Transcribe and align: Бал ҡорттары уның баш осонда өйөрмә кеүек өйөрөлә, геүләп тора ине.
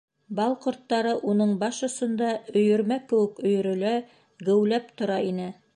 Бал 0.37 0.53
ҡорттары 0.61 1.11
уның 1.33 1.51
баш 1.65 1.81
осонда 1.89 2.31
өйөрмә 2.63 2.99
кеүек 3.13 3.45
өйөрөлә, 3.51 3.95
геүләп 4.49 4.93
тора 5.03 5.25
ине. 5.33 5.53